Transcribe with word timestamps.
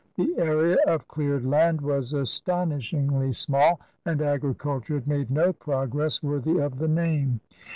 The 0.15 0.35
area 0.39 0.77
of 0.87 1.07
cleared 1.07 1.45
land 1.45 1.79
was 1.79 2.11
astonish 2.11 2.91
ingly 2.91 3.35
small, 3.35 3.79
and 4.03 4.19
agriculture 4.19 4.95
had 4.95 5.07
made 5.07 5.29
no 5.29 5.53
progress 5.53 6.23
worthy 6.23 6.57
of 6.57 6.79
the 6.79 6.87
name. 6.87 7.39